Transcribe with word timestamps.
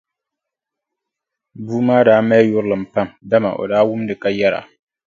Bua 1.65 1.81
maa 1.87 2.01
daa 2.07 2.21
mali 2.27 2.47
yurilim 2.51 2.83
pam 2.93 3.07
dama 3.29 3.49
o 3.61 3.63
daa 3.71 3.83
wumdi 3.89 4.13
ka 4.21 4.29
yɛra. 4.39 4.61